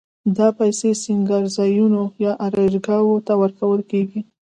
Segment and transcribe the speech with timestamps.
[0.37, 4.21] دا پیسې سینګارځایونو یا آرایشګاوو ته ورکول کېږي